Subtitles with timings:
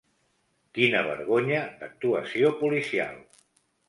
[0.77, 3.13] Quina vergonya d'actuació policial.